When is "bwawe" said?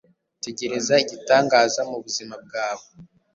2.45-2.85